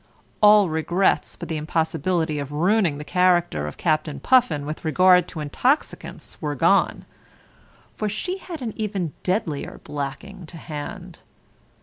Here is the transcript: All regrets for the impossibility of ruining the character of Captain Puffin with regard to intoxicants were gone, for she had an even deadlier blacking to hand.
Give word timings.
All 0.41 0.67
regrets 0.67 1.35
for 1.35 1.45
the 1.45 1.57
impossibility 1.57 2.39
of 2.39 2.51
ruining 2.51 2.97
the 2.97 3.03
character 3.03 3.67
of 3.67 3.77
Captain 3.77 4.19
Puffin 4.19 4.65
with 4.65 4.83
regard 4.83 5.27
to 5.27 5.41
intoxicants 5.41 6.41
were 6.41 6.55
gone, 6.55 7.05
for 7.95 8.09
she 8.09 8.39
had 8.39 8.63
an 8.63 8.73
even 8.75 9.13
deadlier 9.21 9.79
blacking 9.83 10.47
to 10.47 10.57
hand. 10.57 11.19